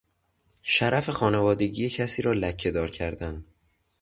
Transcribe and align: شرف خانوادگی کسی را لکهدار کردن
شرف 0.63 1.09
خانوادگی 1.09 1.89
کسی 1.89 2.21
را 2.21 2.33
لکهدار 2.33 2.89
کردن 2.89 3.45